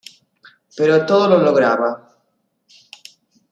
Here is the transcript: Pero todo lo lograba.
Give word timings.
Pero 0.77 1.05
todo 1.05 1.27
lo 1.27 1.37
lograba. 1.37 1.91